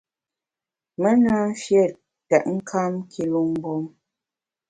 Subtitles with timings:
[1.01, 1.91] Me na mfiét
[2.29, 3.83] tètnkam kilu mgbom.